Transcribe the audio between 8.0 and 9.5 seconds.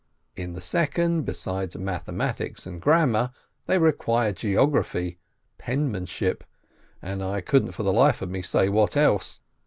of me say what else.